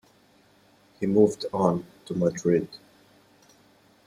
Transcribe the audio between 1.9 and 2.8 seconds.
to Madrid.